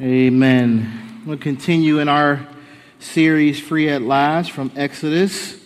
[0.00, 1.22] Amen.
[1.26, 2.48] We'll continue in our
[3.00, 5.56] series, Free at Last, from Exodus.
[5.56, 5.60] So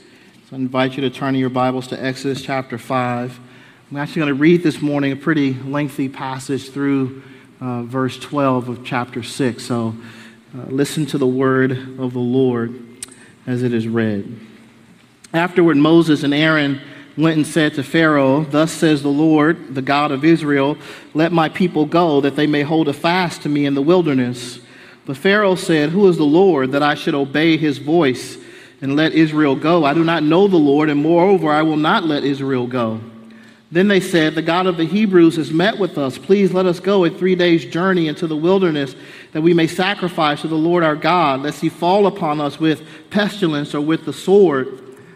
[0.51, 3.39] I invite you to turn your Bibles to Exodus chapter 5.
[3.93, 7.23] I'm actually going to read this morning a pretty lengthy passage through
[7.61, 9.63] uh, verse 12 of chapter 6.
[9.63, 9.95] So
[10.53, 13.05] uh, listen to the word of the Lord
[13.47, 14.37] as it is read.
[15.33, 16.81] Afterward, Moses and Aaron
[17.17, 20.77] went and said to Pharaoh, Thus says the Lord, the God of Israel,
[21.13, 24.59] let my people go, that they may hold a fast to me in the wilderness.
[25.07, 28.39] But Pharaoh said, Who is the Lord, that I should obey his voice
[28.81, 29.85] and let Israel go?
[29.85, 33.01] I do not know the Lord, and moreover, I will not let Israel go.
[33.71, 36.17] Then they said, The God of the Hebrews has met with us.
[36.17, 38.95] Please let us go a three days' journey into the wilderness,
[39.33, 42.87] that we may sacrifice to the Lord our God, lest he fall upon us with
[43.11, 44.81] pestilence or with the sword.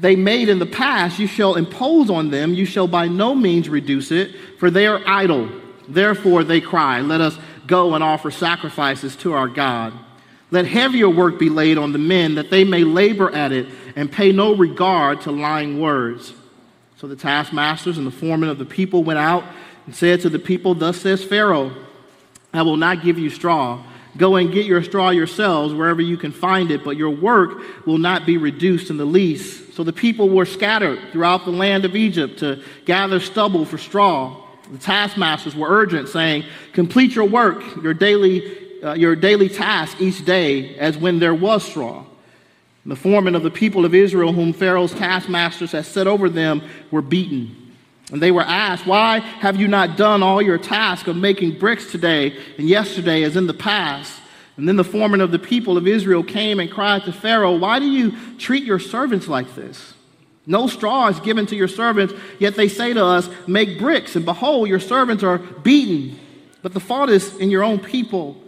[0.00, 2.54] they made in the past, you shall impose on them.
[2.54, 5.50] You shall by no means reduce it, for they are idle.
[5.88, 9.92] Therefore they cry, Let us go and offer sacrifices to our God.
[10.50, 14.10] Let heavier work be laid on the men, that they may labor at it and
[14.10, 16.32] pay no regard to lying words.
[16.96, 19.44] So the taskmasters and the foremen of the people went out
[19.86, 21.72] and said to the people, Thus says Pharaoh,
[22.52, 23.84] I will not give you straw
[24.18, 27.98] Go and get your straw yourselves wherever you can find it, but your work will
[27.98, 29.74] not be reduced in the least.
[29.74, 34.44] So the people were scattered throughout the land of Egypt to gather stubble for straw.
[34.72, 40.24] The taskmasters were urgent, saying, Complete your work, your daily, uh, your daily task each
[40.24, 42.04] day, as when there was straw.
[42.82, 46.68] And the foremen of the people of Israel, whom Pharaoh's taskmasters had set over them,
[46.90, 47.67] were beaten.
[48.10, 51.90] And they were asked, Why have you not done all your task of making bricks
[51.90, 54.20] today and yesterday as in the past?
[54.56, 57.78] And then the foreman of the people of Israel came and cried to Pharaoh, Why
[57.78, 59.94] do you treat your servants like this?
[60.46, 64.24] No straw is given to your servants, yet they say to us, Make bricks, and
[64.24, 66.18] behold, your servants are beaten.
[66.62, 68.42] But the fault is in your own people.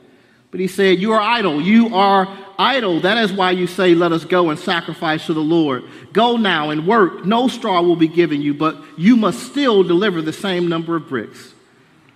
[0.51, 1.61] But he said, You are idle.
[1.61, 2.27] You are
[2.61, 3.01] idle.
[3.01, 5.85] That is why you say, Let us go and sacrifice to the Lord.
[6.13, 7.25] Go now and work.
[7.25, 11.09] No straw will be given you, but you must still deliver the same number of
[11.09, 11.55] bricks.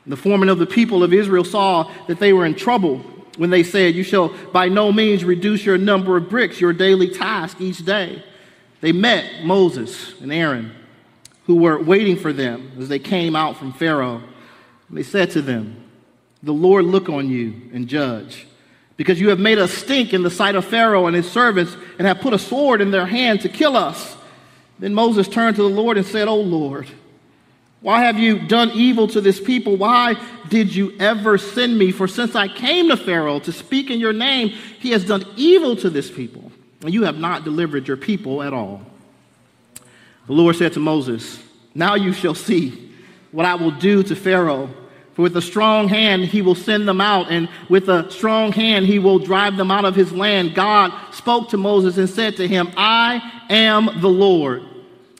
[0.06, 2.98] The foreman of the people of Israel saw that they were in trouble
[3.38, 7.08] when they said, You shall by no means reduce your number of bricks, your daily
[7.08, 8.22] task each day.
[8.82, 10.72] They met Moses and Aaron,
[11.46, 14.22] who were waiting for them as they came out from Pharaoh.
[14.90, 15.82] They said to them,
[16.42, 18.46] The Lord look on you and judge
[18.96, 22.06] because you have made us stink in the sight of Pharaoh and his servants and
[22.06, 24.16] have put a sword in their hand to kill us.
[24.78, 26.88] Then Moses turned to the Lord and said, O Lord,
[27.80, 29.76] why have you done evil to this people?
[29.76, 30.14] Why
[30.48, 31.92] did you ever send me?
[31.92, 35.76] For since I came to Pharaoh to speak in your name, he has done evil
[35.76, 36.50] to this people,
[36.82, 38.80] and you have not delivered your people at all.
[40.26, 41.38] The Lord said to Moses,
[41.74, 42.90] Now you shall see
[43.32, 44.70] what I will do to Pharaoh
[45.14, 48.86] for with a strong hand he will send them out, and with a strong hand
[48.86, 50.54] he will drive them out of his land.
[50.54, 54.64] God spoke to Moses and said to him, I am the Lord.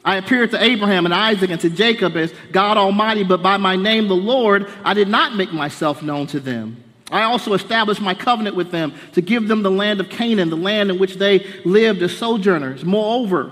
[0.03, 3.75] I appeared to Abraham and Isaac and to Jacob as God Almighty, but by my
[3.75, 6.83] name, the Lord, I did not make myself known to them.
[7.11, 10.57] I also established my covenant with them to give them the land of Canaan, the
[10.57, 12.83] land in which they lived as sojourners.
[12.83, 13.51] Moreover,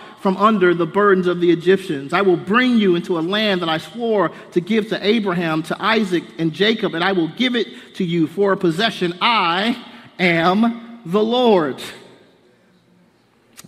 [0.21, 2.13] from under the burdens of the Egyptians.
[2.13, 5.83] I will bring you into a land that I swore to give to Abraham, to
[5.83, 9.17] Isaac, and Jacob, and I will give it to you for a possession.
[9.19, 9.83] I
[10.19, 11.81] am the Lord.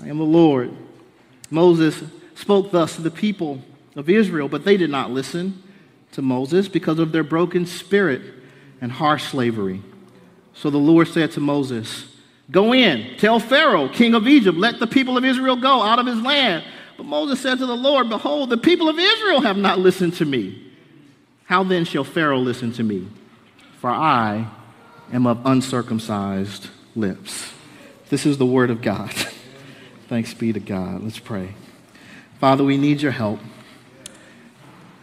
[0.02, 0.72] I am the Lord.
[1.50, 2.04] Moses
[2.36, 3.60] spoke thus to the people
[3.96, 5.62] of Israel, but they did not listen
[6.12, 8.22] to Moses because of their broken spirit
[8.80, 9.82] and harsh slavery.
[10.54, 12.06] So the Lord said to Moses,
[12.52, 16.06] Go in, tell Pharaoh, king of Egypt, let the people of Israel go out of
[16.06, 16.64] his land.
[16.98, 20.26] But Moses said to the Lord, Behold, the people of Israel have not listened to
[20.26, 20.72] me.
[21.46, 23.08] How then shall Pharaoh listen to me?
[23.80, 24.48] For I
[25.12, 27.52] am of uncircumcised lips.
[28.10, 29.12] This is the word of God.
[30.08, 31.02] Thanks be to God.
[31.02, 31.56] Let's pray.
[32.40, 33.40] Father, we need your help,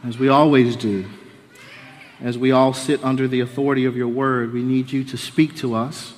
[0.04, 1.06] as we always do.
[2.22, 5.56] As we all sit under the authority of your word, we need you to speak
[5.56, 6.12] to us.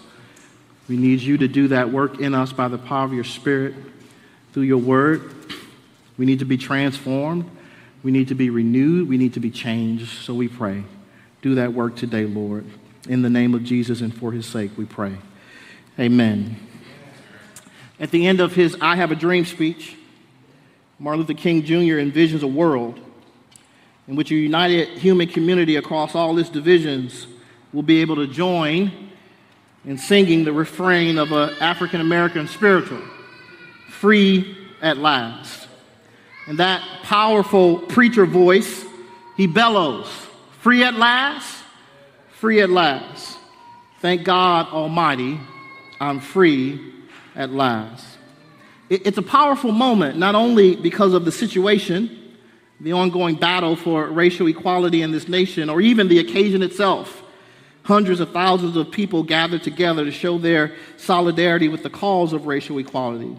[0.88, 3.74] We need you to do that work in us by the power of your Spirit
[4.52, 5.34] through your word.
[6.18, 7.48] We need to be transformed.
[8.02, 9.08] We need to be renewed.
[9.08, 10.08] We need to be changed.
[10.08, 10.84] So we pray.
[11.40, 12.66] Do that work today, Lord.
[13.08, 15.16] In the name of Jesus and for his sake, we pray.
[15.98, 16.56] Amen.
[18.00, 19.96] At the end of his I Have a Dream speech,
[20.98, 21.98] Martin Luther King Jr.
[21.98, 22.98] envisions a world
[24.08, 27.26] in which a united human community across all its divisions
[27.72, 29.11] will be able to join
[29.84, 33.02] in singing the refrain of an African American spiritual,
[33.88, 35.68] Free at Last.
[36.46, 38.84] And that powerful preacher voice,
[39.36, 40.08] he bellows,
[40.60, 41.62] Free at last,
[42.38, 43.38] free at last.
[44.00, 45.38] Thank God Almighty,
[46.00, 46.92] I'm free
[47.34, 48.06] at last.
[48.88, 52.22] It's a powerful moment, not only because of the situation
[52.82, 57.21] the ongoing battle for racial equality in this nation, or even the occasion itself.
[57.84, 62.46] Hundreds of thousands of people gathered together to show their solidarity with the cause of
[62.46, 63.36] racial equality.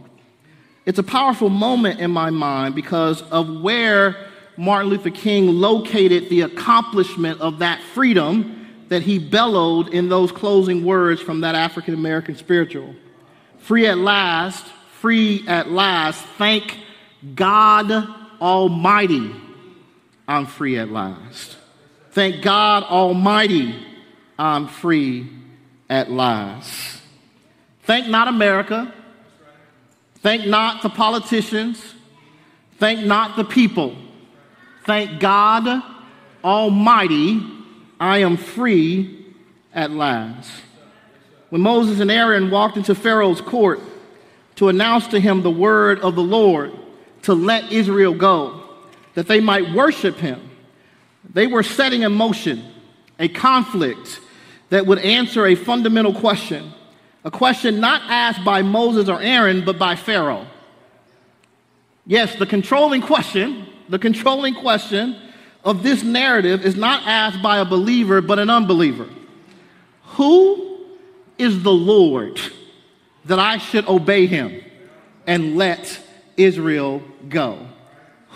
[0.85, 4.17] It's a powerful moment in my mind because of where
[4.57, 10.83] Martin Luther King located the accomplishment of that freedom that he bellowed in those closing
[10.83, 12.93] words from that African American spiritual.
[13.59, 14.65] Free at last,
[14.99, 16.77] free at last, thank
[17.33, 17.91] God
[18.41, 19.33] Almighty,
[20.27, 21.57] I'm free at last.
[22.11, 23.73] Thank God Almighty,
[24.43, 25.29] I'm free
[25.89, 27.01] at last.
[27.83, 28.93] Thank not America.
[30.15, 31.81] Thank not the politicians.
[32.77, 33.95] Thank not the people.
[34.85, 35.81] Thank God
[36.43, 37.41] Almighty,
[38.01, 39.33] I am free
[39.73, 40.51] at last.
[41.49, 43.79] When Moses and Aaron walked into Pharaoh's court
[44.55, 46.73] to announce to him the word of the Lord,
[47.21, 48.61] to let Israel go,
[49.13, 50.49] that they might worship him.
[51.33, 52.61] They were setting in motion
[53.17, 54.19] a conflict
[54.73, 56.73] that would answer a fundamental question,
[57.23, 60.47] a question not asked by Moses or Aaron, but by Pharaoh.
[62.07, 65.15] Yes, the controlling question, the controlling question
[65.63, 69.07] of this narrative is not asked by a believer, but an unbeliever.
[70.15, 70.87] Who
[71.37, 72.41] is the Lord
[73.25, 74.59] that I should obey him
[75.27, 75.99] and let
[76.35, 77.59] Israel go?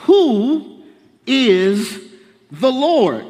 [0.04, 0.84] Who
[1.26, 2.00] is
[2.52, 3.26] the Lord?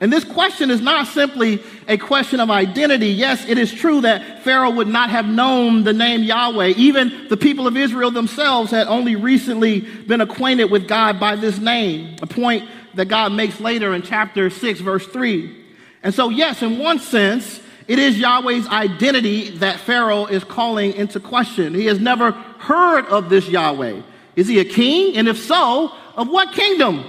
[0.00, 3.08] And this question is not simply a question of identity.
[3.08, 6.74] Yes, it is true that Pharaoh would not have known the name Yahweh.
[6.76, 11.58] Even the people of Israel themselves had only recently been acquainted with God by this
[11.58, 15.64] name, a point that God makes later in chapter 6, verse 3.
[16.04, 21.18] And so, yes, in one sense, it is Yahweh's identity that Pharaoh is calling into
[21.18, 21.74] question.
[21.74, 24.02] He has never heard of this Yahweh.
[24.36, 25.16] Is he a king?
[25.16, 27.04] And if so, of what kingdom?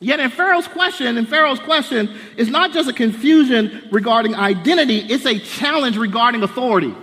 [0.00, 5.26] Yet in Pharaoh's question, in Pharaoh's question, is not just a confusion regarding identity, it's
[5.26, 6.94] a challenge regarding authority.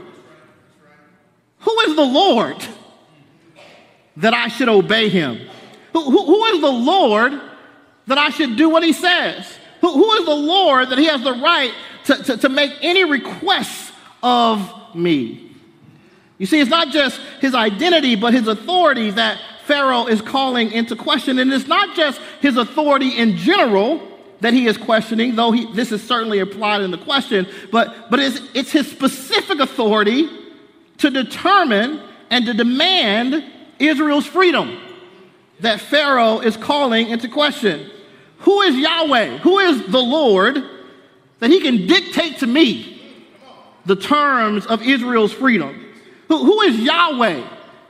[1.60, 2.58] Who is the Lord
[4.18, 5.40] that I should obey him?
[5.94, 7.40] Who, who, who is the Lord
[8.08, 9.46] that I should do what he says?
[9.82, 11.72] Who, who is the Lord that he has the right
[12.06, 13.92] to, to, to make any requests
[14.24, 15.52] of me.
[16.38, 20.96] You see, it's not just his identity, but his authority that Pharaoh is calling into
[20.96, 21.40] question.
[21.40, 24.02] And it's not just his authority in general
[24.40, 28.20] that he is questioning, though he, this is certainly applied in the question, but, but
[28.20, 30.30] it's, it's his specific authority
[31.00, 33.44] to determine and to demand
[33.80, 34.80] Israel's freedom
[35.60, 37.90] that Pharaoh is calling into question.
[38.40, 39.38] Who is Yahweh?
[39.40, 40.64] Who is the Lord
[41.40, 42.98] that he can dictate to me
[43.88, 45.86] the terms of Israel's freedom.
[46.28, 47.42] Who, who is Yahweh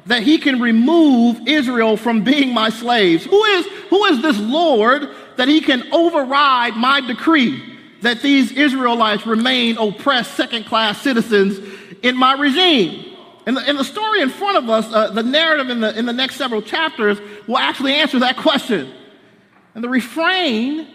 [0.07, 3.25] that he can remove Israel from being my slaves?
[3.25, 9.25] Who is, who is this Lord that he can override my decree that these Israelites
[9.25, 11.59] remain oppressed second class citizens
[12.03, 13.15] in my regime?
[13.45, 16.05] And the, and the story in front of us, uh, the narrative in the, in
[16.05, 18.91] the next several chapters, will actually answer that question.
[19.73, 20.87] And the refrain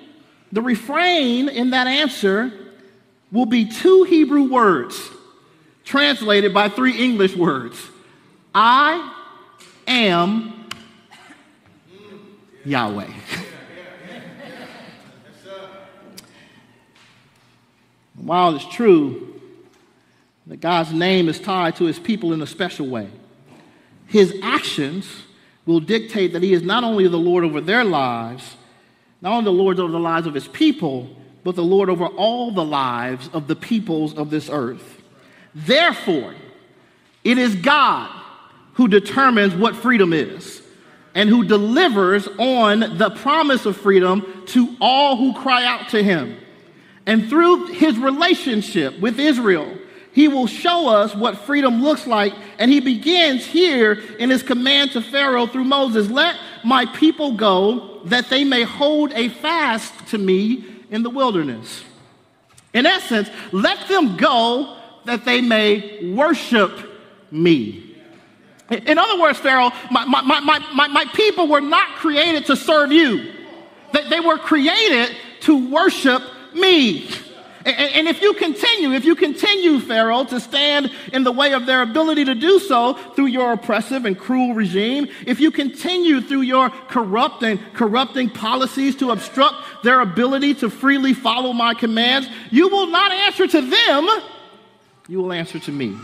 [0.53, 2.53] the refrain in that answer
[3.33, 5.01] will be two Hebrew words
[5.85, 7.79] translated by three English words
[8.55, 9.15] I
[9.87, 10.69] am
[12.65, 13.11] Yahweh.
[18.17, 19.41] While it's true
[20.47, 23.09] that God's name is tied to his people in a special way,
[24.07, 25.07] his actions
[25.67, 28.57] will dictate that he is not only the Lord over their lives
[29.23, 31.09] not only the Lord over the lives of his people,
[31.45, 35.01] but the Lord over all the lives of the peoples of this earth.
[35.55, 36.35] Therefore,
[37.25, 38.11] It is God
[38.75, 40.63] who determines what freedom is
[41.15, 46.37] and who delivers on the promise of freedom to all who cry out to him.
[47.07, 49.77] And through his relationship with Israel,
[50.13, 52.35] he will show us what freedom looks like.
[52.59, 58.01] And he begins here in his command to Pharaoh through Moses Let my people go
[58.05, 61.83] that they may hold a fast to me in the wilderness.
[62.75, 66.73] In essence, let them go that they may worship
[67.31, 67.82] me.
[68.73, 72.91] In other words, Pharaoh, my, my, my, my, my people were not created to serve
[72.91, 73.33] you.
[73.93, 76.23] They, they were created to worship
[76.55, 77.09] me.
[77.65, 81.67] And, and if you continue, if you continue, Pharaoh, to stand in the way of
[81.67, 86.43] their ability to do so through your oppressive and cruel regime, if you continue through
[86.43, 92.69] your corrupt and corrupting policies to obstruct their ability to freely follow my commands, you
[92.69, 94.09] will not answer to them,
[95.09, 95.97] you will answer to me.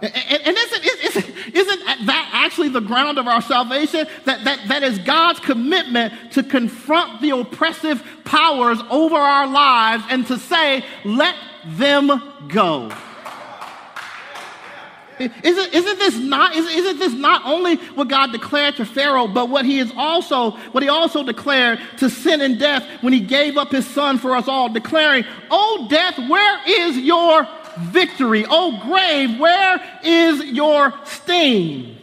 [0.00, 4.06] And, and isn't, isn't, isn't, that actually the ground of our salvation?
[4.26, 10.26] That, that, that is God's commitment to confront the oppressive powers over our lives and
[10.28, 11.34] to say, let
[11.66, 12.92] them go.
[15.18, 19.48] Isn't, isn't this not isn't, isn't this not only what God declared to Pharaoh, but
[19.48, 23.56] what he is also what he also declared to sin and death when he gave
[23.56, 28.44] up his son for us all, declaring, "Oh death, where is your victory?
[28.48, 31.96] Oh, grave, where is your sting?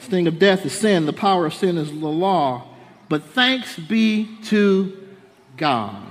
[0.00, 1.06] Sting of death is sin.
[1.06, 2.68] The power of sin is the law.
[3.08, 4.96] But thanks be to
[5.56, 6.02] God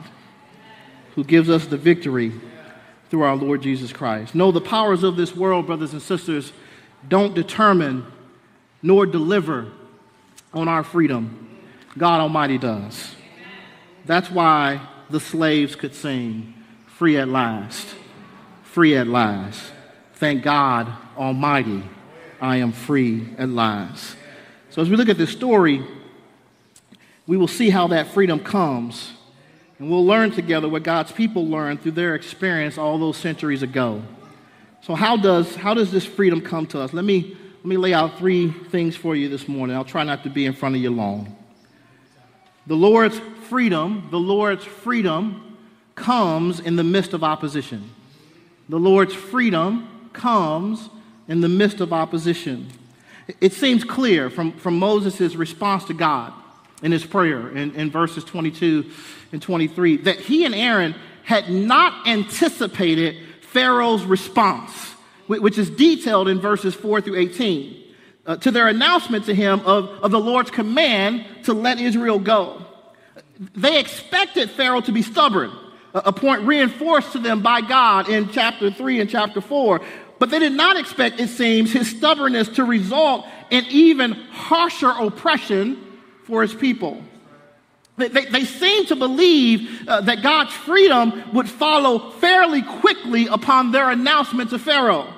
[1.15, 2.33] who gives us the victory
[3.09, 4.35] through our Lord Jesus Christ.
[4.35, 6.51] No, the powers of this world, brothers and sisters,
[7.07, 8.05] don't determine
[8.81, 9.71] nor deliver
[10.53, 11.49] on our freedom.
[11.97, 13.15] God Almighty does.
[14.05, 16.53] That's why the slaves could sing,
[16.87, 17.93] Free at last,
[18.63, 19.61] free at last.
[20.13, 21.83] Thank God Almighty,
[22.39, 24.15] I am free at last.
[24.69, 25.85] So, as we look at this story,
[27.27, 29.11] we will see how that freedom comes.
[29.77, 34.01] And we'll learn together what God's people learned through their experience all those centuries ago.
[34.81, 36.93] So, how does, how does this freedom come to us?
[36.93, 39.75] Let me, let me lay out three things for you this morning.
[39.75, 41.35] I'll try not to be in front of you long.
[42.67, 45.57] The Lord's freedom, the Lord's freedom
[45.95, 47.89] comes in the midst of opposition.
[48.69, 50.89] The Lord's freedom comes
[51.27, 52.69] in the midst of opposition.
[53.41, 56.33] It seems clear from, from Moses' response to God
[56.83, 58.89] in his prayer in, in verses 22
[59.31, 64.71] and 23 that he and Aaron had not anticipated Pharaoh's response,
[65.27, 67.83] which is detailed in verses 4 through 18,
[68.25, 72.64] uh, to their announcement to him of, of the Lord's command to let Israel go.
[73.39, 75.51] They expected Pharaoh to be stubborn,
[75.93, 79.81] a point reinforced to them by God in chapter 3 and chapter 4.
[80.17, 85.81] But they did not expect, it seems, his stubbornness to result in even harsher oppression
[86.23, 87.01] for his people.
[87.97, 93.71] They, they, they seem to believe uh, that God's freedom would follow fairly quickly upon
[93.71, 95.11] their announcement to Pharaoh.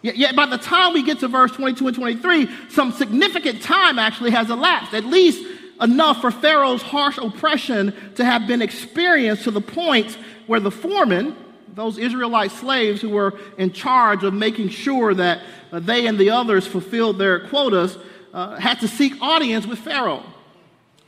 [0.00, 3.98] Yet, yet, by the time we get to verse 22 and 23, some significant time
[3.98, 5.46] actually has elapsed, at least
[5.82, 11.36] enough for Pharaoh's harsh oppression to have been experienced to the point where the foreman,
[11.74, 15.40] those Israelite slaves who were in charge of making sure that
[15.72, 17.98] uh, they and the others fulfilled their quotas,
[18.32, 20.24] uh, had to seek audience with Pharaoh.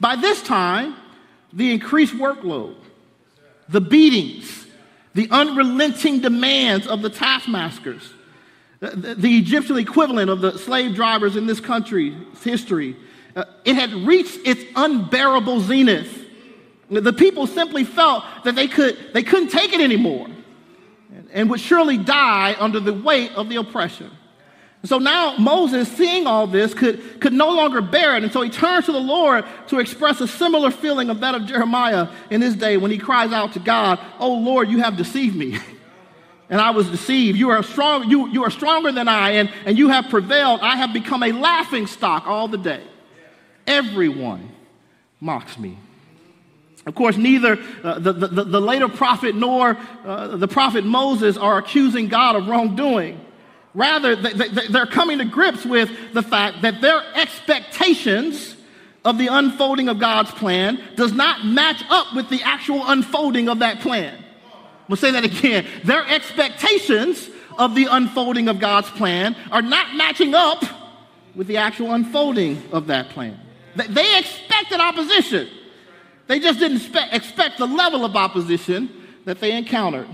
[0.00, 0.97] By this time,
[1.52, 2.76] the increased workload,
[3.69, 4.66] the beatings,
[5.14, 8.12] the unrelenting demands of the taskmasters,
[8.81, 12.97] the, the Egyptian equivalent of the slave drivers in this country's history,
[13.35, 16.23] Uh, it had reached its unbearable zenith.
[16.91, 20.29] The people simply felt that they, could, they couldn't take it anymore
[21.14, 24.11] and, and would surely die under the weight of the oppression.
[24.85, 28.23] So now Moses, seeing all this, could, could no longer bear it.
[28.23, 31.47] And so he turns to the Lord to express a similar feeling of that of
[31.47, 35.37] Jeremiah in his day when he cries out to God, Oh Lord, you have deceived
[35.37, 35.59] me.
[36.50, 37.38] and I was deceived.
[37.38, 40.61] You are, strong, you, you are stronger than I, and, and you have prevailed.
[40.61, 42.83] I have become a laughing stock all the day.
[43.66, 44.50] Everyone
[45.21, 45.78] mocks me.
[46.87, 51.56] Of course, neither uh, the, the, the, later prophet nor uh, the prophet Moses are
[51.56, 53.25] accusing God of wrongdoing.
[53.73, 58.54] Rather, they, they, they're coming to grips with the fact that their expectations
[59.04, 63.61] of the unfolding of God's plan does not match up with the actual unfolding of
[63.61, 64.23] that plan.
[64.88, 65.66] We'll say that again.
[65.85, 70.62] Their expectations of the unfolding of God's plan are not matching up
[71.35, 73.40] with the actual unfolding of that plan.
[73.76, 75.49] They expected opposition.
[76.26, 78.90] They just didn't expect the level of opposition
[79.25, 80.09] that they encountered.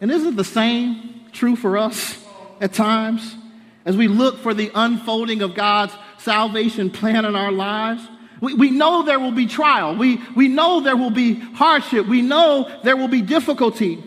[0.00, 2.18] And isn't the same true for us
[2.60, 3.36] at times?
[3.84, 8.02] As we look for the unfolding of God's salvation plan in our lives,
[8.40, 9.94] we, we know there will be trial.
[9.94, 12.06] We, we know there will be hardship.
[12.06, 14.02] We know there will be difficulty.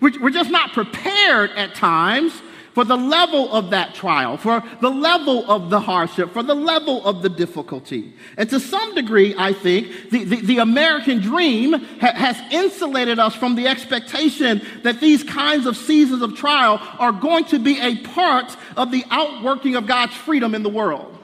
[0.00, 2.32] We're, we're just not prepared at times
[2.72, 7.04] for the level of that trial, for the level of the hardship, for the level
[7.06, 8.14] of the difficulty.
[8.36, 13.34] And to some degree, I think, the, the, the American dream ha- has insulated us
[13.34, 17.96] from the expectation that these kinds of seasons of trial are going to be a
[17.98, 21.18] part of the outworking of God's freedom in the world.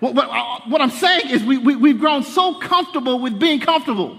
[0.00, 3.60] What, what, uh, what I'm saying is we, we, we've grown so comfortable with being
[3.60, 4.16] comfortable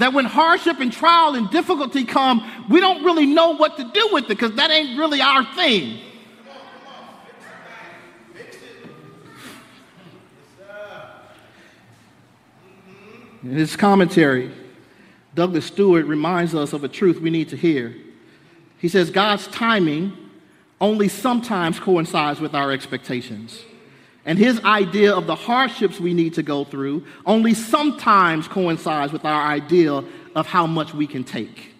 [0.00, 4.08] that when hardship and trial and difficulty come, we don't really know what to do
[4.12, 6.00] with it because that ain't really our thing.
[13.42, 14.50] In his commentary,
[15.34, 17.94] Douglas Stuart reminds us of a truth we need to hear.
[18.78, 20.16] He says, God's timing
[20.80, 23.64] only sometimes coincides with our expectations.
[24.24, 29.24] And his idea of the hardships we need to go through only sometimes coincides with
[29.24, 31.74] our idea of how much we can take.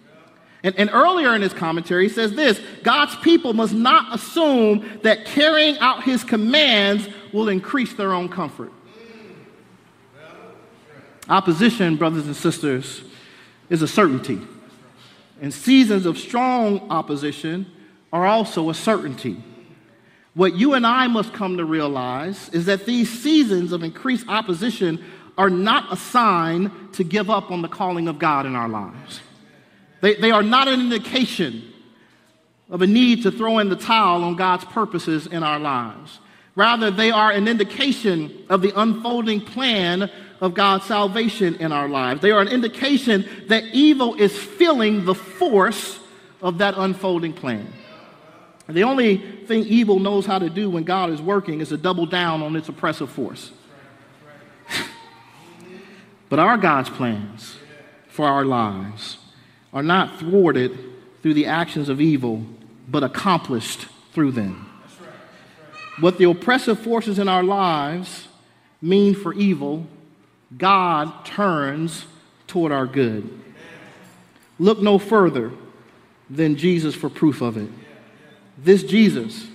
[0.63, 5.25] And, and, earlier in his commentary, he says this God's people must not assume that
[5.25, 8.71] carrying out his commands will increase their own comfort.
[11.31, 13.03] Opposition, brothers and sisters,
[13.71, 14.41] is a certainty.
[15.41, 17.67] And seasons of strong opposition
[18.13, 19.43] are also a certainty.
[20.35, 25.05] What you and I must come to realize is that these seasons of increased opposition
[25.37, 29.21] are not a sign to give up on the calling of God in our lives.
[30.01, 31.65] They, they are not an indication
[32.69, 36.21] of a need to throw in the towel on God's purposes in our lives.
[36.55, 40.11] Rather, they are an indication of the unfolding plan
[40.41, 42.21] of God's salvation in our lives.
[42.21, 45.99] They are an indication that evil is filling the force
[46.41, 47.73] of that unfolding plan.
[48.73, 52.07] The only thing evil knows how to do when God is working is to double
[52.07, 53.53] down on its oppressive force.
[56.29, 57.57] but our God's plans
[58.09, 59.19] for our lives
[59.73, 60.79] are not thwarted
[61.23, 62.45] through the actions of evil,
[62.89, 64.67] but accomplished through them.
[66.01, 68.29] What the oppressive forces in our lives
[68.81, 69.87] mean for evil,
[70.57, 72.07] God turns
[72.47, 73.29] toward our good.
[74.59, 75.53] Look no further
[76.29, 77.69] than Jesus for proof of it.
[78.63, 79.47] This Jesus,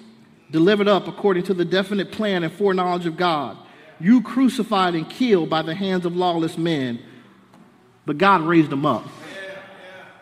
[0.50, 3.56] delivered up according to the definite plan and foreknowledge of God,
[4.00, 7.00] you crucified and killed by the hands of lawless men,
[8.06, 9.06] but God raised him up,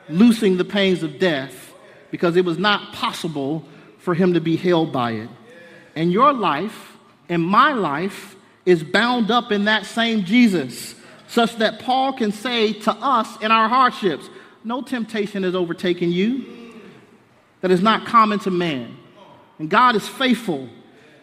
[0.10, 1.74] loosing the pains of death
[2.12, 3.64] because it was not possible
[4.00, 5.30] for him to be held by it.
[5.96, 6.98] And your life
[7.30, 10.94] and my life is bound up in that same Jesus,
[11.28, 14.30] such that Paul can say to us in our hardships,
[14.66, 16.63] No temptation has overtaken you
[17.64, 18.94] that is not common to man.
[19.58, 20.68] And God is faithful.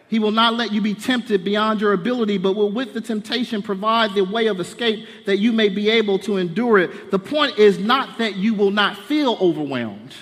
[0.07, 3.61] He will not let you be tempted beyond your ability, but will with the temptation
[3.61, 7.11] provide the way of escape that you may be able to endure it.
[7.11, 10.15] The point is not that you will not feel overwhelmed.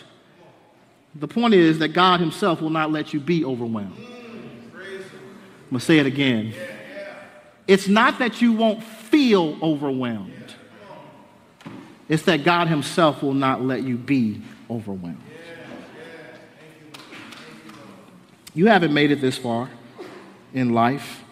[1.16, 3.96] The point is that God Himself will not let you be overwhelmed.
[3.98, 6.54] I'm going to say it again.
[7.66, 10.34] It's not that you won't feel overwhelmed,
[12.10, 15.24] it's that God Himself will not let you be overwhelmed.
[18.60, 19.70] You haven't made it this far
[20.54, 21.24] in life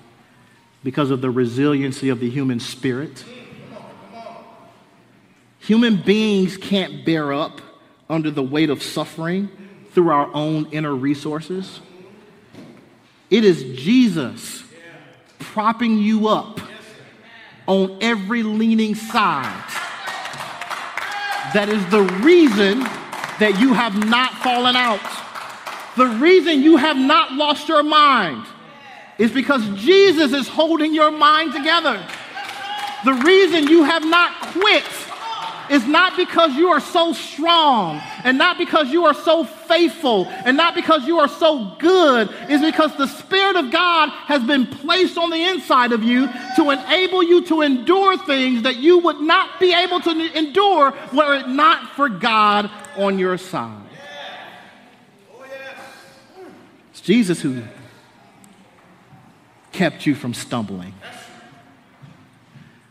[0.82, 3.26] because of the resiliency of the human spirit.
[5.60, 7.60] Human beings can't bear up
[8.10, 9.50] under the weight of suffering
[9.92, 11.82] through our own inner resources.
[13.30, 14.64] It is Jesus
[15.38, 16.62] propping you up
[17.66, 19.66] on every leaning side.
[21.54, 22.80] That is the reason
[23.42, 25.27] that you have not fallen out.
[25.98, 28.46] The reason you have not lost your mind
[29.18, 32.00] is because Jesus is holding your mind together.
[33.04, 34.84] The reason you have not quit
[35.72, 40.56] is not because you are so strong and not because you are so faithful and
[40.56, 45.18] not because you are so good is because the spirit of God has been placed
[45.18, 49.60] on the inside of you to enable you to endure things that you would not
[49.60, 53.87] be able to endure were it not for God on your side.
[57.08, 57.64] Jesus who
[59.72, 60.94] kept you from stumbling.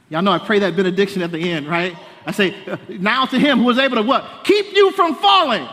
[0.09, 1.95] Y'all know I pray that benediction at the end, right?
[2.25, 2.57] I say,
[2.89, 4.25] now to him who was able to what?
[4.45, 5.69] Keep you from falling.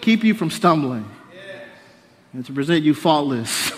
[0.00, 1.10] Keep you from stumbling.
[2.32, 3.72] And to present you faultless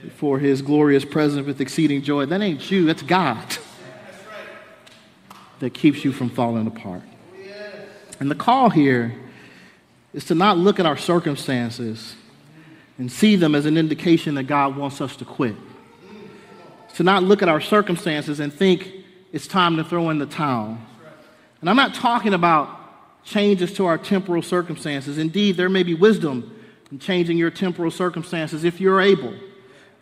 [0.00, 2.24] before his glorious presence with exceeding joy.
[2.24, 3.56] That ain't you, that's God.
[5.58, 7.02] that keeps you from falling apart.
[8.20, 9.16] And the call here
[10.12, 12.16] is to not look at our circumstances
[12.98, 15.56] and see them as an indication that God wants us to quit.
[16.94, 18.92] To not look at our circumstances and think
[19.32, 20.76] it's time to throw in the towel.
[21.60, 22.78] And I'm not talking about
[23.24, 25.16] changes to our temporal circumstances.
[25.16, 26.54] Indeed, there may be wisdom
[26.90, 29.34] in changing your temporal circumstances if you're able.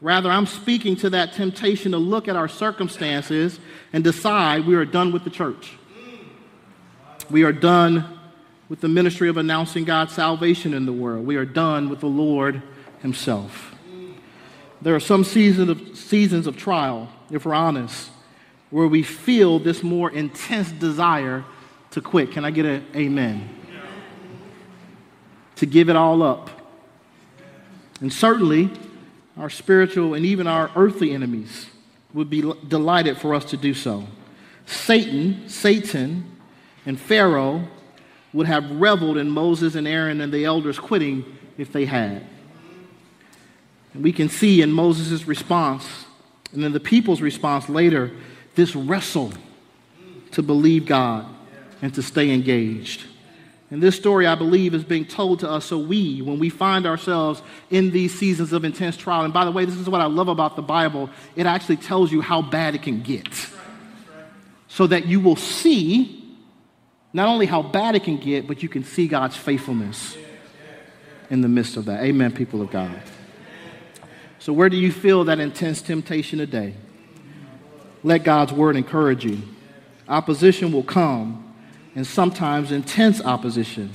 [0.01, 3.61] Rather, I'm speaking to that temptation to look at our circumstances
[3.93, 5.77] and decide we are done with the church.
[7.31, 8.20] We are done
[8.71, 11.27] with the ministry of announcing God's salvation in the world.
[11.27, 12.63] We are done with the Lord
[13.03, 13.75] Himself.
[14.81, 18.11] There are some seasons of, seasons of trial, if we're honest,
[18.71, 21.45] where we feel this more intense desire
[21.91, 22.31] to quit.
[22.31, 23.49] Can I get an amen?
[25.57, 26.49] To give it all up.
[28.01, 28.71] And certainly,
[29.37, 31.67] our spiritual and even our earthly enemies
[32.15, 34.07] would be delighted for us to do so.
[34.65, 36.37] Satan, Satan,
[36.87, 37.69] and Pharaoh
[38.33, 41.25] would have reveled in Moses and Aaron and the elders quitting
[41.59, 42.27] if they had.
[43.93, 46.07] And we can see in Moses' response
[46.53, 48.11] and then the people's response later
[48.55, 49.33] this wrestle
[50.33, 51.27] to believe God
[51.83, 53.05] and to stay engaged.
[53.71, 56.87] And this story, I believe, is being told to us so we, when we find
[56.87, 57.41] ourselves
[57.71, 60.27] in these seasons of intense trial, and by the way, this is what I love
[60.27, 63.29] about the Bible, it actually tells you how bad it can get.
[64.67, 66.20] So that you will see
[67.13, 70.17] not only how bad it can get, but you can see God's faithfulness
[71.29, 72.03] in the midst of that.
[72.05, 73.01] Amen, people of God.
[74.39, 76.75] So, where do you feel that intense temptation today?
[78.03, 79.43] Let God's word encourage you.
[80.09, 81.55] Opposition will come
[81.95, 83.91] and sometimes intense opposition.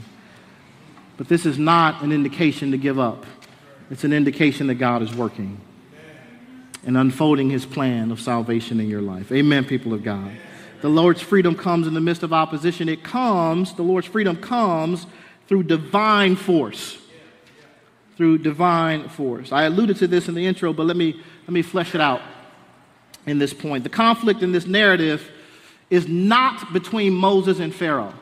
[1.17, 3.25] But this is not an indication to give up.
[3.89, 5.59] It's an indication that God is working
[6.85, 9.31] and unfolding his plan of salvation in your life.
[9.31, 10.31] Amen, people of God.
[10.85, 12.87] The Lord's freedom comes in the midst of opposition.
[12.89, 15.07] It comes, the Lord's freedom comes
[15.47, 16.99] through divine force.
[18.17, 19.51] Through divine force.
[19.51, 22.21] I alluded to this in the intro, but let me, let me flesh it out
[23.25, 23.83] in this point.
[23.83, 25.27] The conflict in this narrative
[25.89, 28.13] is not between Moses and Pharaoh.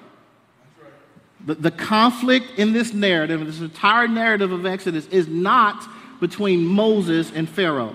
[1.46, 5.86] The, the conflict in this narrative, this entire narrative of Exodus, is not
[6.22, 7.94] between Moses and Pharaoh.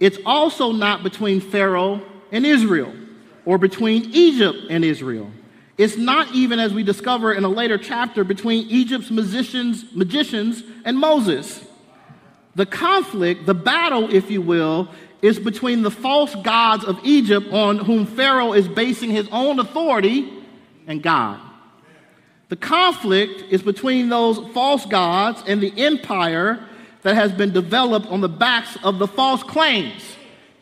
[0.00, 2.92] It's also not between Pharaoh and Israel
[3.50, 5.28] or between Egypt and Israel.
[5.76, 10.96] It's not even, as we discover in a later chapter, between Egypt's magicians, magicians and
[10.96, 11.60] Moses.
[12.54, 14.88] The conflict, the battle, if you will,
[15.20, 20.32] is between the false gods of Egypt on whom Pharaoh is basing his own authority
[20.86, 21.40] and God.
[22.50, 26.64] The conflict is between those false gods and the empire
[27.02, 30.04] that has been developed on the backs of the false claims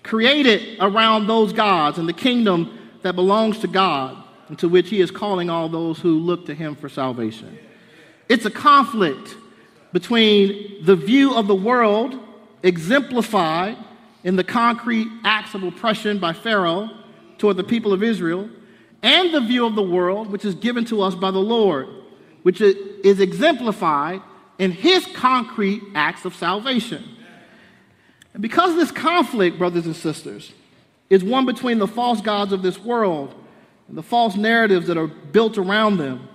[0.03, 4.17] created around those gods and the kingdom that belongs to God
[4.49, 7.59] and to which he is calling all those who look to him for salvation.
[8.29, 9.37] It's a conflict
[9.93, 12.19] between the view of the world
[12.63, 13.77] exemplified
[14.25, 16.91] in the concrete acts of oppression by Pharaoh
[17.39, 18.51] toward the people of Israel,
[19.03, 21.89] and the view of the world which is given to us by the Lord,
[22.43, 24.21] which is exemplified
[24.59, 27.05] in his concrete acts of salvation.
[28.35, 30.53] And because of this conflict, brothers and sisters,
[31.11, 33.35] is one between the false gods of this world
[33.89, 36.29] and the false narratives that are built around them,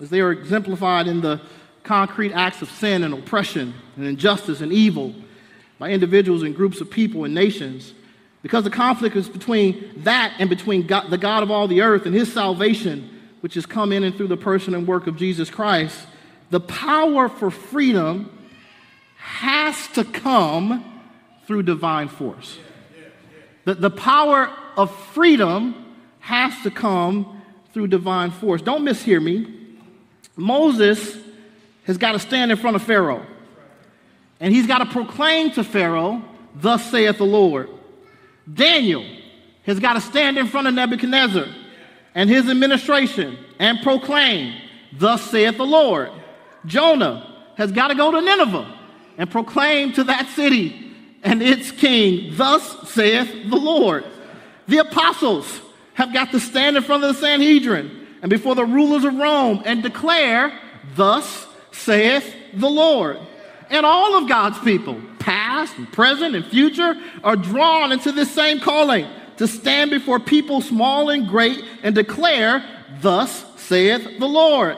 [0.00, 1.40] as they are exemplified in the
[1.82, 5.14] concrete acts of sin and oppression and injustice and evil
[5.78, 7.94] by individuals and groups of people and nations.
[8.42, 12.06] Because the conflict is between that and between God, the God of all the earth
[12.06, 15.50] and his salvation, which has come in and through the person and work of Jesus
[15.50, 16.06] Christ,
[16.50, 18.30] the power for freedom
[19.16, 21.02] has to come
[21.46, 22.58] through divine force.
[23.64, 28.62] The, the power of freedom has to come through divine force.
[28.62, 29.54] Don't mishear me.
[30.36, 31.16] Moses
[31.84, 33.26] has got to stand in front of Pharaoh.
[34.40, 36.22] And he's got to proclaim to Pharaoh,
[36.54, 37.70] Thus saith the Lord.
[38.52, 39.04] Daniel
[39.64, 41.46] has got to stand in front of Nebuchadnezzar
[42.14, 44.54] and his administration and proclaim,
[44.92, 46.10] Thus saith the Lord.
[46.66, 48.78] Jonah has got to go to Nineveh
[49.18, 50.91] and proclaim to that city
[51.22, 54.04] and its king, Thus saith the Lord.
[54.66, 55.60] The apostles
[55.94, 59.62] have got to stand in front of the Sanhedrin and before the rulers of Rome
[59.64, 60.58] and declare,
[60.94, 63.18] Thus saith the Lord.
[63.70, 68.60] And all of God's people, past and present and future, are drawn into this same
[68.60, 69.06] calling
[69.38, 72.64] to stand before people small and great and declare,
[73.00, 74.76] Thus saith the Lord.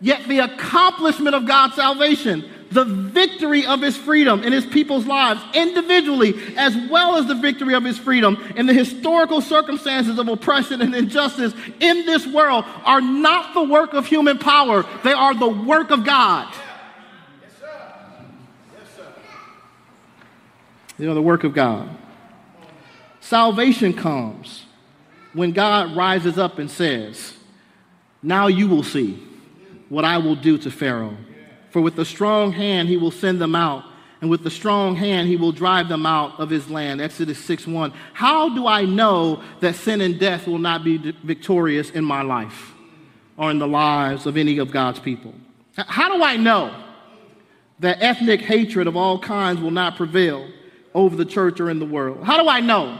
[0.00, 5.40] Yet the accomplishment of God's salvation, the victory of his freedom in his people's lives,
[5.54, 10.80] individually, as well as the victory of his freedom in the historical circumstances of oppression
[10.80, 14.84] and injustice in this world, are not the work of human power.
[15.02, 16.52] They are the work of God.
[20.98, 21.88] They are the work of God.
[23.20, 24.64] Salvation comes
[25.32, 27.34] when God rises up and says,
[28.22, 29.22] Now you will see
[29.88, 31.16] what I will do to Pharaoh.
[31.78, 33.84] For with a strong hand he will send them out,
[34.20, 37.00] and with the strong hand he will drive them out of his land.
[37.00, 37.92] Exodus 6 1.
[38.14, 42.72] How do I know that sin and death will not be victorious in my life
[43.36, 45.32] or in the lives of any of God's people?
[45.76, 46.74] How do I know
[47.78, 50.48] that ethnic hatred of all kinds will not prevail
[50.94, 52.24] over the church or in the world?
[52.24, 52.98] How do I know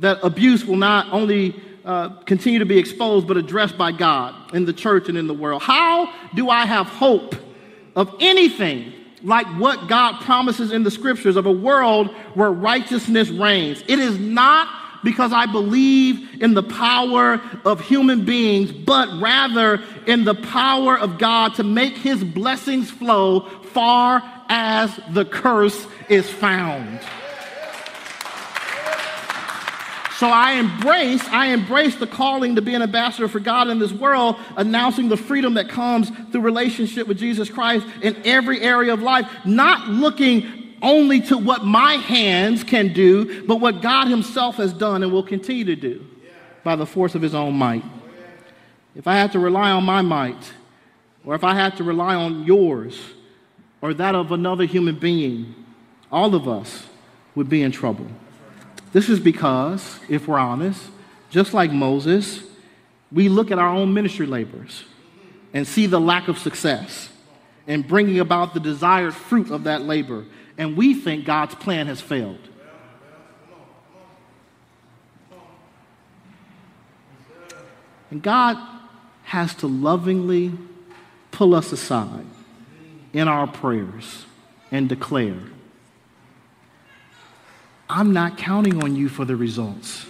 [0.00, 4.66] that abuse will not only uh, continue to be exposed but addressed by God in
[4.66, 5.62] the church and in the world?
[5.62, 7.36] How do I have hope
[7.96, 13.82] of anything like what God promises in the scriptures of a world where righteousness reigns?
[13.88, 14.68] It is not
[15.02, 21.18] because I believe in the power of human beings, but rather in the power of
[21.18, 23.40] God to make his blessings flow
[23.72, 27.00] far as the curse is found.
[30.18, 33.92] So I embrace, I embrace the calling to be an ambassador for God in this
[33.92, 39.02] world, announcing the freedom that comes through relationship with Jesus Christ in every area of
[39.02, 44.72] life, not looking only to what my hands can do, but what God Himself has
[44.72, 46.06] done and will continue to do
[46.64, 47.84] by the force of His own might.
[48.94, 50.52] If I had to rely on my might,
[51.26, 52.98] or if I had to rely on yours,
[53.82, 55.54] or that of another human being,
[56.10, 56.86] all of us
[57.34, 58.06] would be in trouble.
[58.92, 60.82] This is because, if we're honest,
[61.30, 62.42] just like Moses,
[63.12, 64.84] we look at our own ministry labors
[65.52, 67.10] and see the lack of success
[67.66, 70.24] in bringing about the desired fruit of that labor,
[70.56, 72.38] and we think God's plan has failed.
[78.10, 78.56] And God
[79.24, 80.52] has to lovingly
[81.32, 82.24] pull us aside
[83.12, 84.24] in our prayers
[84.70, 85.36] and declare
[87.88, 90.06] I'm not counting on you for the results.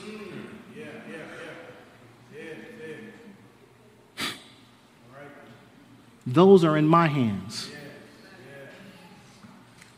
[6.26, 7.70] Those are in my hands.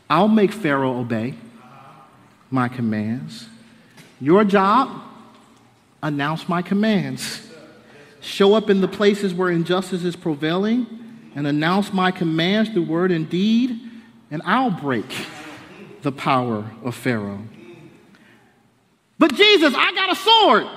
[0.09, 1.35] I'll make Pharaoh obey
[2.51, 3.47] my commands.
[4.21, 4.89] Your job,
[6.03, 7.47] announce my commands.
[8.21, 10.87] Show up in the places where injustice is prevailing
[11.35, 13.79] and announce my commands through word and deed,
[14.29, 15.05] and I'll break
[16.01, 17.43] the power of Pharaoh.
[19.19, 20.67] But Jesus, I got a sword.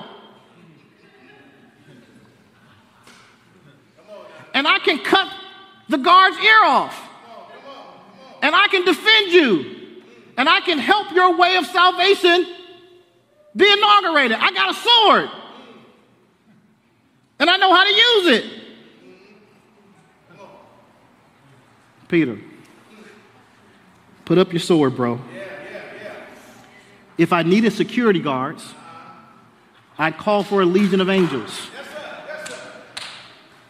[4.53, 5.33] And I can cut
[5.89, 7.09] the guard's ear off.
[8.41, 10.01] And I can defend you.
[10.37, 12.45] And I can help your way of salvation
[13.55, 14.37] be inaugurated.
[14.39, 15.29] I got a sword.
[17.39, 18.63] And I know how to use it.
[22.07, 22.37] Peter,
[24.25, 25.19] put up your sword, bro.
[27.17, 28.73] If I needed security guards,
[29.97, 31.69] I'd call for a legion of angels.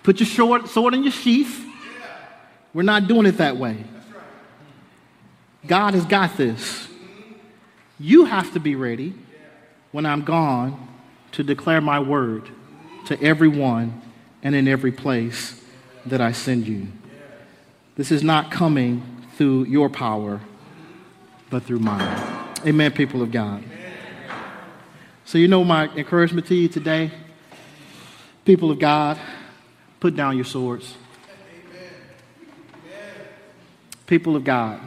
[0.04, 1.66] Put your sword, sword in your sheath.
[2.74, 3.84] We're not doing it that way.
[5.66, 6.88] God has got this.
[8.00, 9.14] You have to be ready
[9.92, 10.90] when I'm gone
[11.34, 12.50] to declare my word
[13.06, 14.02] to everyone
[14.42, 15.62] and in every place
[16.06, 16.88] that I send you.
[17.96, 20.42] This is not coming through your power,
[21.50, 22.43] but through mine.
[22.66, 23.62] Amen, people of God.
[25.26, 27.12] So, you know my encouragement to you today?
[28.46, 29.20] People of God,
[30.00, 30.96] put down your swords.
[34.06, 34.80] People of God,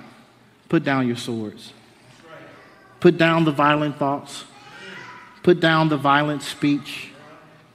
[0.68, 1.72] put down your swords.
[3.00, 4.44] Put down the violent thoughts.
[5.42, 7.10] Put down the violent speech.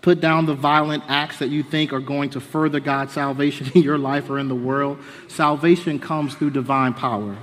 [0.02, 3.84] Put down the violent acts that you think are going to further God's salvation in
[3.84, 4.98] your life or in the world.
[5.28, 7.38] Salvation comes through divine power.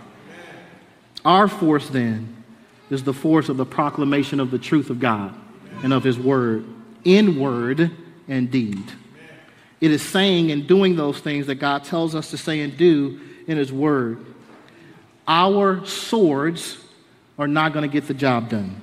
[1.25, 2.38] Our force, then,
[2.90, 5.35] is the force of the proclamation of the truth of God
[5.83, 6.64] and of His Word,
[7.05, 7.90] in word
[8.29, 8.83] and deed.
[9.81, 13.20] It is saying and doing those things that God tells us to say and do
[13.46, 14.24] in His Word.
[15.27, 16.79] Our swords
[17.38, 18.83] are not going to get the job done.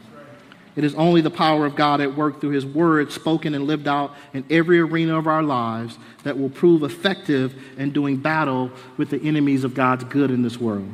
[0.76, 3.88] It is only the power of God at work through His Word, spoken and lived
[3.88, 9.10] out in every arena of our lives, that will prove effective in doing battle with
[9.10, 10.94] the enemies of God's good in this world.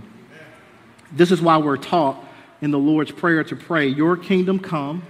[1.11, 2.23] This is why we're taught
[2.61, 5.03] in the Lord's Prayer to pray, Your kingdom come,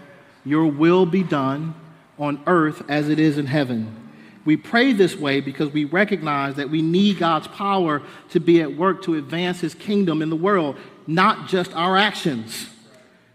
[0.46, 1.76] your will be done
[2.18, 3.98] on earth as it is in heaven.
[4.44, 8.76] We pray this way because we recognize that we need God's power to be at
[8.76, 12.68] work to advance his kingdom in the world, not just our actions.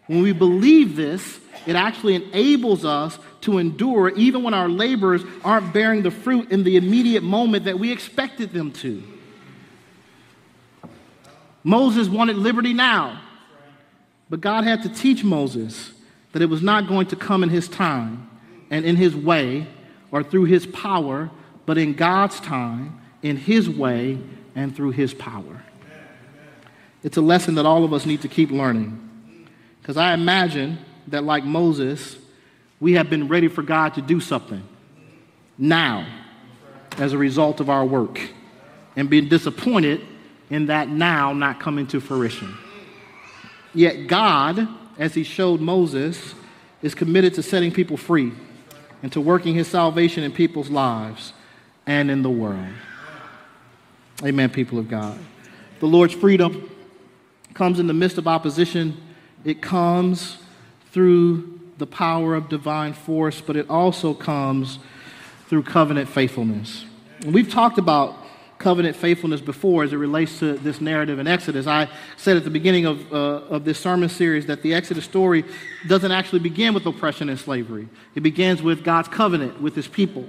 [0.06, 5.72] When we believe this, it actually enables us to endure even when our labors aren't
[5.72, 9.02] bearing the fruit in the immediate moment that we expected them to.
[11.62, 13.20] Moses wanted liberty now,
[14.28, 15.92] but God had to teach Moses
[16.32, 18.28] that it was not going to come in his time
[18.70, 19.66] and in his way
[20.10, 21.30] or through his power,
[21.64, 24.18] but in God's time, in his way,
[24.54, 25.62] and through his power.
[27.02, 29.46] It's a lesson that all of us need to keep learning.
[29.80, 32.16] Because I imagine that, like Moses,
[32.80, 34.62] we have been ready for God to do something
[35.58, 36.06] now
[36.98, 38.20] as a result of our work
[38.96, 40.00] and been disappointed
[40.50, 42.56] in that now not coming to fruition.
[43.76, 44.66] Yet God,
[44.98, 46.34] as he showed Moses,
[46.80, 48.32] is committed to setting people free
[49.02, 51.34] and to working his salvation in people's lives
[51.86, 52.72] and in the world.
[54.24, 55.18] Amen, people of God.
[55.80, 56.70] The Lord's freedom
[57.52, 58.96] comes in the midst of opposition,
[59.44, 60.38] it comes
[60.92, 64.78] through the power of divine force, but it also comes
[65.48, 66.86] through covenant faithfulness.
[67.20, 68.16] And we've talked about
[68.58, 71.66] covenant faithfulness before as it relates to this narrative in Exodus.
[71.66, 75.44] I said at the beginning of, uh, of this sermon series that the Exodus story
[75.86, 80.28] doesn't actually begin with oppression and slavery, it begins with God's covenant with his people.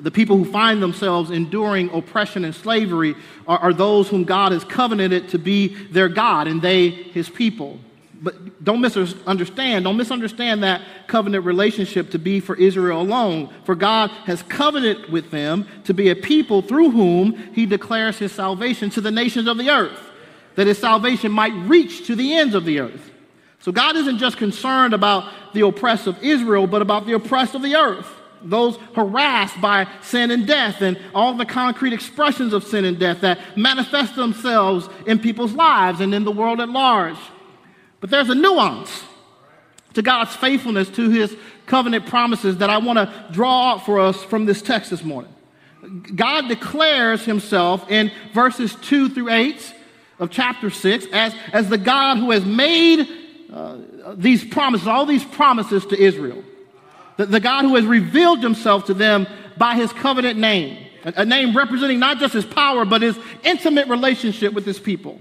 [0.00, 3.16] The people who find themselves enduring oppression and slavery
[3.48, 7.80] are, are those whom God has covenanted to be their God and they his people
[8.22, 13.48] but don't misunderstand, don't misunderstand that covenant relationship to be for Israel alone.
[13.64, 18.32] For God has covenanted with them to be a people through whom he declares his
[18.32, 19.98] salvation to the nations of the earth,
[20.56, 23.10] that his salvation might reach to the ends of the earth.
[23.60, 27.62] So God isn't just concerned about the oppressed of Israel, but about the oppressed of
[27.62, 28.08] the earth,
[28.42, 33.22] those harassed by sin and death, and all the concrete expressions of sin and death
[33.22, 37.16] that manifest themselves in people's lives and in the world at large.
[38.00, 39.04] But there's a nuance
[39.94, 41.36] to God's faithfulness to his
[41.66, 45.32] covenant promises that I want to draw out for us from this text this morning.
[46.14, 49.74] God declares himself in verses 2 through 8
[50.18, 53.08] of chapter 6 as, as the God who has made
[53.52, 53.78] uh,
[54.14, 56.44] these promises, all these promises to Israel.
[57.16, 61.24] The, the God who has revealed himself to them by his covenant name, a, a
[61.24, 65.18] name representing not just his power, but his intimate relationship with his people.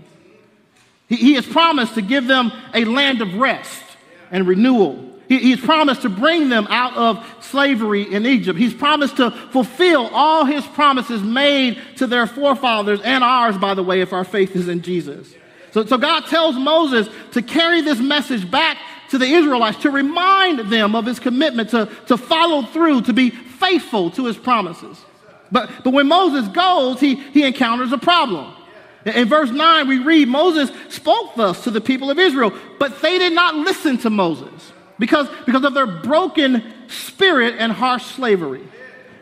[1.09, 3.83] He, he has promised to give them a land of rest
[4.31, 5.05] and renewal.
[5.27, 8.57] He, he's promised to bring them out of slavery in Egypt.
[8.57, 13.83] He's promised to fulfill all his promises made to their forefathers and ours, by the
[13.83, 15.33] way, if our faith is in Jesus.
[15.71, 18.77] So, so God tells Moses to carry this message back
[19.09, 23.29] to the Israelites to remind them of his commitment to, to follow through, to be
[23.29, 25.03] faithful to his promises.
[25.51, 28.53] But, but when Moses goes, he, he encounters a problem.
[29.05, 33.17] In verse 9, we read Moses spoke thus to the people of Israel, but they
[33.17, 38.67] did not listen to Moses because, because of their broken spirit and harsh slavery.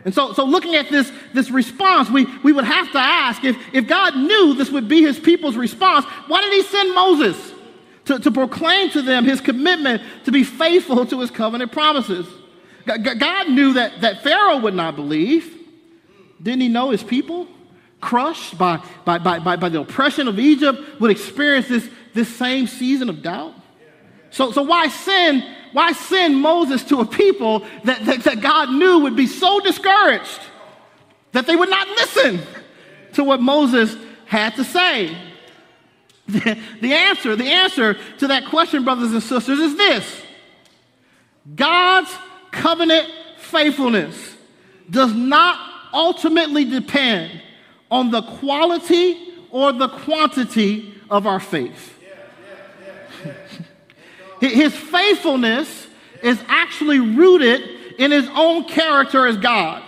[0.03, 3.57] And so, so looking at this, this response, we, we would have to ask if,
[3.73, 7.53] if God knew this would be his people's response, why did he send Moses
[8.05, 12.25] to, to proclaim to them his commitment to be faithful to his covenant promises?
[12.85, 15.53] God knew that, that Pharaoh would not believe.
[16.41, 17.47] Didn't he know his people?
[17.99, 22.67] Crushed by, by, by, by, by the oppression of Egypt would experience this, this same
[22.67, 23.53] season of doubt?
[24.29, 28.99] So, so why send why send Moses to a people that, that, that God knew
[28.99, 30.39] would be so discouraged
[31.33, 32.39] that they would not listen
[33.13, 35.15] to what Moses had to say?
[36.27, 40.21] The, the answer, the answer to that question, brothers and sisters, is this
[41.55, 42.11] God's
[42.51, 44.35] covenant faithfulness
[44.89, 45.59] does not
[45.93, 47.41] ultimately depend
[47.89, 51.93] on the quality or the quantity of our faith.
[54.41, 55.87] his faithfulness
[56.21, 57.61] is actually rooted
[57.97, 59.83] in his own character as God.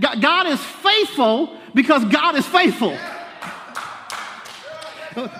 [0.00, 2.96] God is faithful because God is faithful.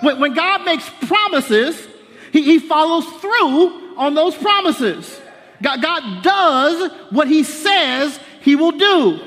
[0.01, 1.87] When God makes promises,
[2.31, 5.21] he follows through on those promises.
[5.61, 9.19] God does what he says he will do.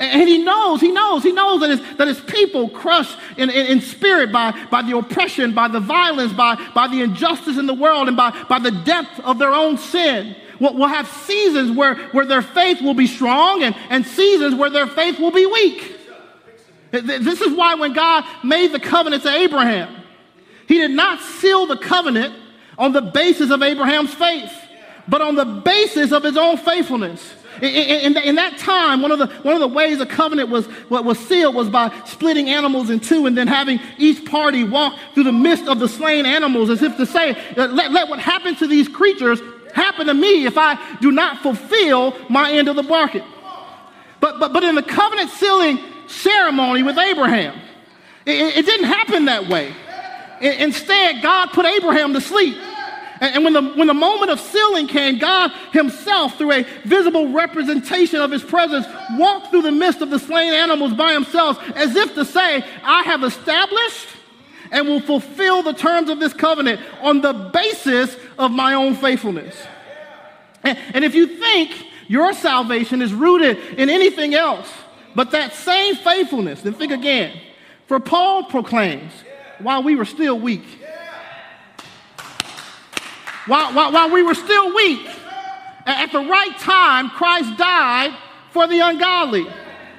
[0.00, 3.66] And he knows, he knows, he knows that his, that his people crushed in, in,
[3.66, 7.74] in, spirit by, by the oppression, by the violence, by, by the injustice in the
[7.74, 10.36] world, and by, by the depth of their own sin.
[10.60, 14.70] We'll, we'll have seasons where, where their faith will be strong and, and seasons where
[14.70, 15.96] their faith will be weak.
[16.90, 19.94] This is why when God made the covenant to Abraham,
[20.66, 22.34] he did not seal the covenant
[22.78, 24.52] on the basis of Abraham's faith,
[25.08, 27.34] but on the basis of his own faithfulness.
[27.62, 30.66] In, in, in, that time, one of, the, one of the ways a covenant was,
[30.88, 34.98] what was sealed was by splitting animals in two and then having each party walk
[35.14, 38.20] through the midst of the slain animals as if to say, uh, let, let what
[38.20, 39.40] happened to these creatures
[39.74, 43.24] happen to me if I do not fulfill my end of the bargain.
[44.20, 47.58] But, but, but in the covenant sealing ceremony with Abraham,
[48.26, 49.74] it, it didn't happen that way.
[50.40, 52.56] Instead, God put Abraham to sleep.
[53.20, 58.20] And when the, when the moment of sealing came, God Himself, through a visible representation
[58.20, 62.14] of His presence, walked through the midst of the slain animals by Himself, as if
[62.14, 64.06] to say, I have established
[64.70, 69.56] and will fulfill the terms of this covenant on the basis of my own faithfulness.
[70.62, 74.68] And, and if you think your salvation is rooted in anything else
[75.14, 77.40] but that same faithfulness, then think again.
[77.86, 79.12] For Paul proclaims,
[79.58, 80.64] while we were still weak,
[83.48, 85.06] while, while, while we were still weak,
[85.86, 88.16] at the right time, Christ died
[88.52, 89.46] for the ungodly.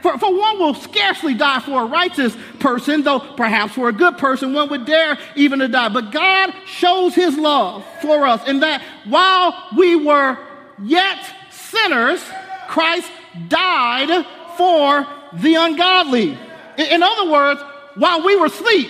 [0.02, 4.18] For, for one will scarcely die for a righteous person, though perhaps for a good
[4.18, 5.90] person one would dare even to die.
[5.90, 10.38] But God shows his love for us in that while we were
[10.82, 11.18] yet
[11.52, 12.24] sinners,
[12.68, 13.12] Christ
[13.48, 14.26] died
[14.58, 16.38] for the ungodly.
[16.78, 17.62] In, in other words,
[17.96, 18.90] while we were asleep.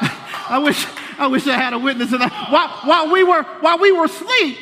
[0.48, 0.86] I wish
[1.18, 2.50] I wish I had a witness of that.
[2.50, 4.58] While, while, we, were, while we were asleep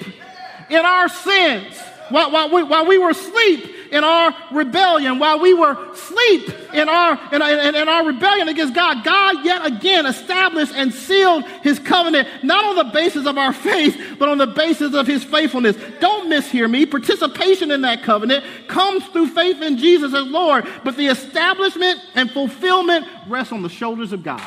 [0.71, 1.79] in our sins,
[2.11, 6.89] while, while, we, while we were asleep in our rebellion, while we were asleep in
[6.89, 11.79] our, in, in, in, our rebellion against God, God yet again established and sealed his
[11.79, 15.77] covenant, not on the basis of our faith, but on the basis of his faithfulness.
[16.01, 16.87] Don't mishear me.
[16.87, 22.31] Participation in that covenant comes through faith in Jesus as Lord, but the establishment and
[22.31, 24.43] fulfillment rests on the shoulders of God.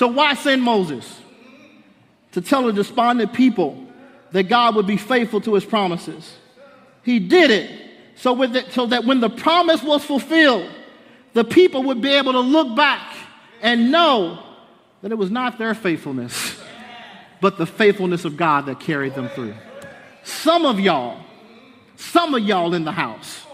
[0.00, 1.20] So why send Moses?
[2.32, 3.86] To tell a despondent people
[4.32, 6.38] that God would be faithful to his promises.
[7.02, 7.70] He did it
[8.14, 10.70] so, it so that when the promise was fulfilled,
[11.34, 13.14] the people would be able to look back
[13.60, 14.42] and know
[15.02, 16.58] that it was not their faithfulness,
[17.42, 19.52] but the faithfulness of God that carried them through.
[20.22, 21.20] Some of y'all,
[21.96, 23.44] some of y'all in the house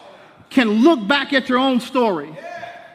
[0.50, 2.32] can look back at your own story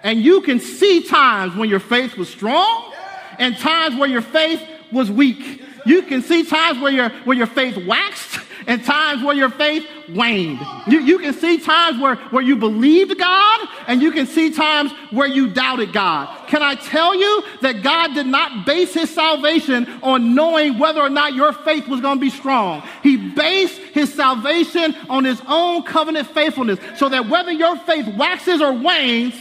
[0.04, 2.91] and you can see times when your faith was strong
[3.40, 4.62] and times where your faith
[4.92, 5.62] was weak.
[5.86, 9.86] You can see times where your, where your faith waxed and times where your faith
[10.10, 10.60] waned.
[10.88, 14.92] You, you can see times where, where you believed God and you can see times
[15.10, 16.48] where you doubted God.
[16.48, 21.10] Can I tell you that God did not base his salvation on knowing whether or
[21.10, 22.84] not your faith was going to be strong?
[23.04, 28.62] He based his salvation on his own covenant faithfulness so that whether your faith waxes
[28.62, 29.34] or wanes,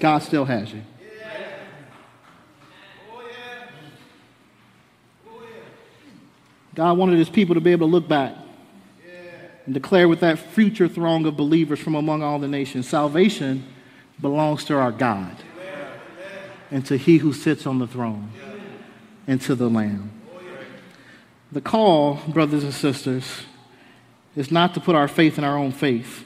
[0.00, 0.82] God still has you.
[6.74, 8.34] God wanted his people to be able to look back
[9.64, 13.66] and declare with that future throng of believers from among all the nations salvation
[14.20, 15.34] belongs to our God
[16.70, 18.30] and to he who sits on the throne
[19.26, 20.12] and to the Lamb.
[21.50, 23.24] The call, brothers and sisters,
[24.36, 26.24] is not to put our faith in our own faith,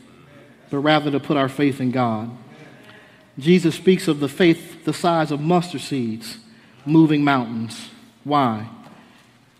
[0.71, 2.31] but rather to put our faith in God.
[3.39, 6.39] Jesus speaks of the faith the size of mustard seeds
[6.85, 7.89] moving mountains.
[8.25, 8.69] Why?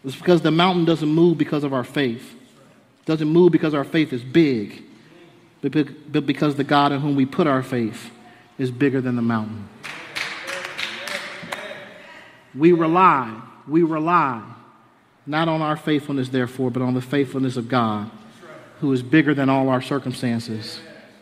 [0.05, 2.35] It's because the mountain doesn't move because of our faith.
[2.35, 4.83] It doesn't move because our faith is big,
[5.61, 8.11] but because the God in whom we put our faith
[8.59, 9.69] is bigger than the mountain.
[12.55, 14.43] We rely, we rely
[15.27, 18.11] not on our faithfulness, therefore, but on the faithfulness of God,
[18.81, 20.81] who is bigger than all our circumstances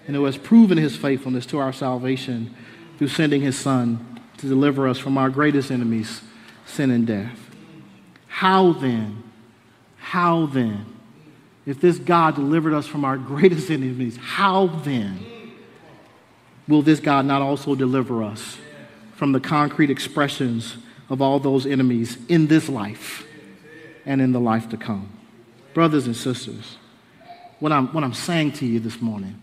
[0.08, 2.52] and who has proven his faithfulness to our salvation
[2.96, 6.22] through sending his Son to deliver us from our greatest enemies,
[6.64, 7.38] sin and death.
[8.26, 9.22] How then,
[9.98, 10.86] how then,
[11.66, 15.26] if this God delivered us from our greatest enemies, how then
[16.66, 18.56] will this God not also deliver us
[19.14, 20.78] from the concrete expressions
[21.10, 23.26] of all those enemies in this life
[24.06, 25.10] and in the life to come?
[25.74, 26.78] Brothers and sisters,
[27.58, 29.42] what I'm, what I'm saying to you this morning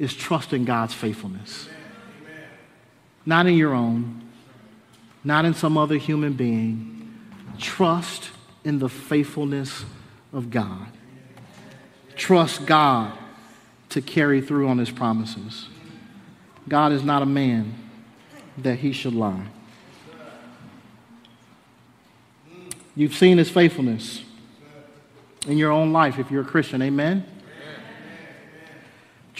[0.00, 1.68] is trust in God's faithfulness.
[3.26, 4.22] Not in your own,
[5.22, 7.18] not in some other human being.
[7.58, 8.30] Trust
[8.64, 9.84] in the faithfulness
[10.32, 10.86] of God.
[12.16, 13.12] Trust God
[13.90, 15.68] to carry through on his promises.
[16.66, 17.74] God is not a man
[18.56, 19.48] that he should lie.
[22.96, 24.24] You've seen his faithfulness
[25.46, 26.80] in your own life if you're a Christian.
[26.80, 27.26] Amen?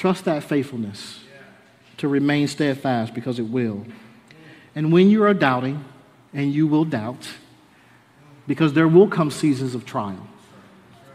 [0.01, 1.21] Trust that faithfulness
[1.99, 3.85] to remain steadfast because it will.
[4.75, 5.85] And when you are doubting,
[6.33, 7.29] and you will doubt,
[8.47, 10.27] because there will come seasons of trial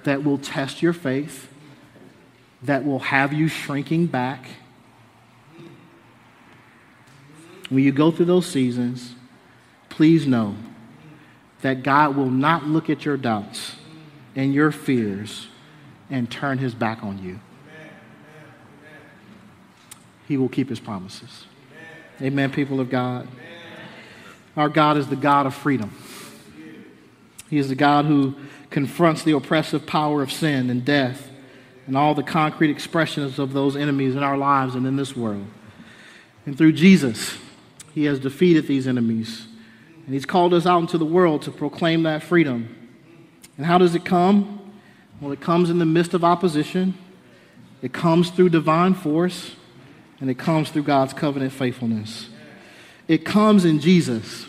[0.03, 1.51] that will test your faith,
[2.61, 4.45] that will have you shrinking back.
[7.69, 9.15] When you go through those seasons,
[9.89, 10.57] please know
[11.61, 13.77] that God will not look at your doubts
[14.35, 15.47] and your fears
[16.11, 17.39] and turn his back on you.
[20.27, 21.45] He will keep his promises.
[22.21, 23.27] Amen, people of God.
[24.55, 25.93] Our God is the God of freedom.
[27.49, 28.35] He is the God who
[28.69, 31.29] confronts the oppressive power of sin and death
[31.87, 35.45] and all the concrete expressions of those enemies in our lives and in this world.
[36.45, 37.37] And through Jesus,
[37.93, 39.47] He has defeated these enemies.
[40.05, 42.89] And He's called us out into the world to proclaim that freedom.
[43.57, 44.73] And how does it come?
[45.21, 46.97] Well, it comes in the midst of opposition,
[47.81, 49.55] it comes through divine force,
[50.19, 52.29] and it comes through God's covenant faithfulness.
[53.07, 54.45] It comes in Jesus,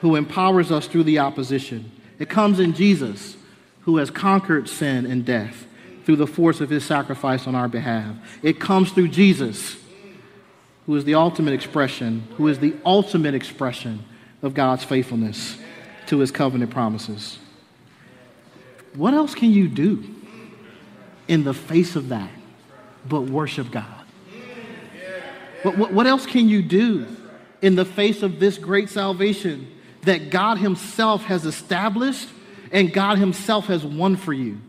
[0.00, 1.90] who empowers us through the opposition.
[2.18, 3.36] It comes in Jesus,
[3.82, 5.66] who has conquered sin and death
[6.04, 8.14] through the force of his sacrifice on our behalf.
[8.42, 9.76] It comes through Jesus,
[10.86, 14.04] who is the ultimate expression, who is the ultimate expression
[14.42, 15.58] of God's faithfulness
[16.06, 17.38] to his covenant promises.
[18.94, 20.04] What else can you do
[21.28, 22.30] in the face of that
[23.08, 23.95] but worship God?
[25.66, 27.08] What, what, what else can you do
[27.60, 29.66] in the face of this great salvation
[30.02, 32.28] that God Himself has established
[32.70, 34.60] and God Himself has won for you.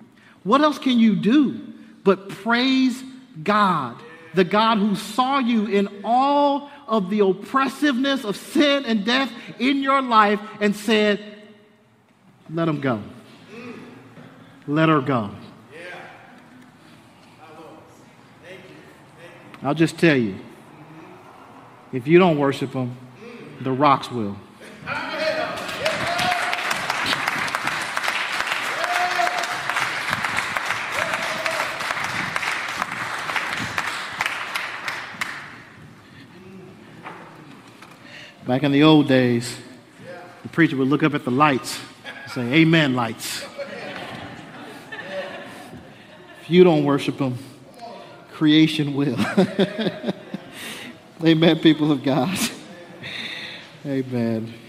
[0.42, 1.62] What else can you do
[2.04, 3.04] but praise
[3.44, 3.96] God,
[4.34, 9.84] the God who saw you in all of the oppressiveness of sin and death in
[9.84, 11.24] your life and said,
[12.50, 13.04] Let him go.
[14.66, 15.30] Let her go.
[19.62, 20.38] I'll just tell you
[21.94, 22.98] if you don't worship him,
[23.62, 24.38] the rocks will.
[38.46, 39.58] Back in the old days,
[40.44, 41.80] the preacher would look up at the lights
[42.24, 43.44] and say, Amen, lights.
[46.42, 47.38] If you don't worship him,
[48.32, 49.18] creation will.
[51.24, 52.38] Amen, people of God.
[53.86, 54.67] Amen.